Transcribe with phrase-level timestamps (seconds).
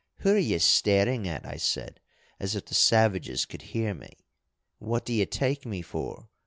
[0.21, 1.99] 'Who're ye staring at?' I said,
[2.39, 4.13] as if the savages could hear me.
[4.79, 6.27] 'What d'ye take me for?